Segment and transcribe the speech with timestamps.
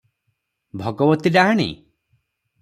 [0.83, 1.69] ଭଗବତୀ ଡାହାଣୀ?